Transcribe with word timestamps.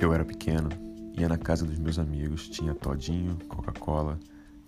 Eu 0.00 0.14
era 0.14 0.24
pequeno, 0.24 0.68
ia 1.18 1.28
na 1.28 1.36
casa 1.36 1.66
dos 1.66 1.76
meus 1.76 1.98
amigos, 1.98 2.48
tinha 2.48 2.72
todinho, 2.72 3.36
Coca-Cola, 3.48 4.16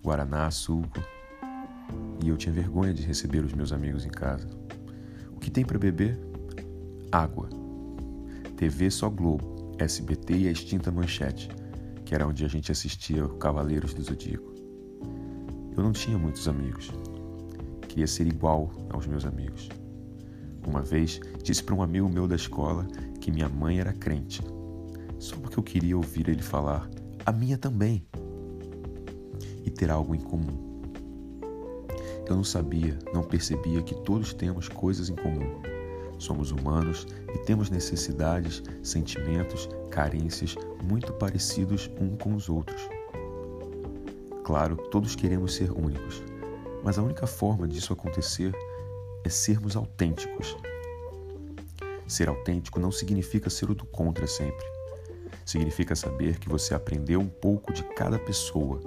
Guaraná, 0.02 0.50
suco, 0.50 1.00
e 2.20 2.28
eu 2.28 2.36
tinha 2.36 2.52
vergonha 2.52 2.92
de 2.92 3.02
receber 3.02 3.44
os 3.44 3.52
meus 3.52 3.72
amigos 3.72 4.04
em 4.04 4.10
casa. 4.10 4.48
O 5.30 5.38
que 5.38 5.48
tem 5.48 5.64
para 5.64 5.78
beber? 5.78 6.18
Água. 7.12 7.48
TV 8.56 8.90
só 8.90 9.08
Globo, 9.08 9.72
SBT 9.78 10.36
e 10.36 10.48
a 10.48 10.50
extinta 10.50 10.90
Manchete, 10.90 11.48
que 12.04 12.12
era 12.12 12.26
onde 12.26 12.44
a 12.44 12.48
gente 12.48 12.72
assistia 12.72 13.28
Cavaleiros 13.38 13.94
do 13.94 14.02
Zodíaco. 14.02 14.52
Eu 15.76 15.84
não 15.84 15.92
tinha 15.92 16.18
muitos 16.18 16.48
amigos. 16.48 16.90
Queria 17.82 18.08
ser 18.08 18.26
igual 18.26 18.68
aos 18.90 19.06
meus 19.06 19.24
amigos. 19.24 19.68
Uma 20.66 20.82
vez 20.82 21.20
disse 21.44 21.62
para 21.62 21.76
um 21.76 21.82
amigo 21.82 22.08
meu 22.08 22.26
da 22.26 22.34
escola 22.34 22.84
que 23.20 23.30
minha 23.30 23.48
mãe 23.48 23.78
era 23.78 23.92
crente 23.92 24.42
só 25.30 25.36
porque 25.36 25.58
eu 25.58 25.62
queria 25.62 25.96
ouvir 25.96 26.28
ele 26.28 26.42
falar, 26.42 26.90
a 27.24 27.30
minha 27.30 27.56
também, 27.56 28.04
e 29.64 29.70
ter 29.70 29.88
algo 29.88 30.12
em 30.12 30.20
comum. 30.20 30.90
Eu 32.28 32.34
não 32.34 32.42
sabia, 32.42 32.98
não 33.14 33.22
percebia 33.22 33.80
que 33.82 33.94
todos 34.02 34.34
temos 34.34 34.68
coisas 34.68 35.08
em 35.08 35.14
comum. 35.14 35.60
Somos 36.18 36.50
humanos 36.50 37.06
e 37.32 37.38
temos 37.38 37.70
necessidades, 37.70 38.62
sentimentos, 38.82 39.68
carências 39.90 40.56
muito 40.82 41.12
parecidos 41.12 41.88
uns 42.00 42.20
com 42.20 42.34
os 42.34 42.48
outros. 42.48 42.82
Claro, 44.44 44.76
todos 44.90 45.14
queremos 45.14 45.54
ser 45.54 45.70
únicos, 45.70 46.22
mas 46.82 46.98
a 46.98 47.02
única 47.02 47.26
forma 47.26 47.68
disso 47.68 47.92
acontecer 47.92 48.52
é 49.24 49.28
sermos 49.28 49.76
autênticos. 49.76 50.56
Ser 52.06 52.28
autêntico 52.28 52.80
não 52.80 52.90
significa 52.90 53.48
ser 53.48 53.70
o 53.70 53.74
do 53.74 53.86
contra 53.86 54.26
sempre. 54.26 54.79
Significa 55.50 55.96
saber 55.96 56.38
que 56.38 56.48
você 56.48 56.74
aprendeu 56.74 57.18
um 57.18 57.28
pouco 57.28 57.72
de 57.72 57.82
cada 57.82 58.16
pessoa, 58.20 58.80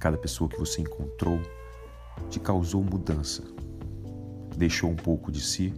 cada 0.00 0.18
pessoa 0.18 0.50
que 0.50 0.58
você 0.58 0.80
encontrou, 0.80 1.40
te 2.28 2.40
causou 2.40 2.82
mudança. 2.82 3.44
Deixou 4.56 4.90
um 4.90 4.96
pouco 4.96 5.30
de 5.30 5.40
si 5.40 5.72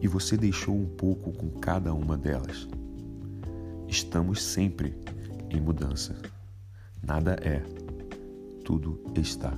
e 0.00 0.08
você 0.08 0.36
deixou 0.36 0.74
um 0.74 0.88
pouco 0.96 1.30
com 1.30 1.50
cada 1.60 1.94
uma 1.94 2.16
delas. 2.16 2.66
Estamos 3.86 4.42
sempre 4.42 4.98
em 5.48 5.60
mudança. 5.60 6.16
Nada 7.00 7.36
é, 7.40 7.62
tudo 8.64 9.00
está. 9.14 9.56